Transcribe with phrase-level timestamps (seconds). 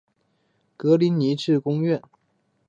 [0.77, 2.01] 格林尼治宫苑。